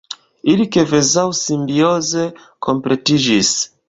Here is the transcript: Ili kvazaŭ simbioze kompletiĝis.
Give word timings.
Ili 0.51 0.63
kvazaŭ 0.75 1.25
simbioze 1.39 2.23
kompletiĝis. 2.69 3.53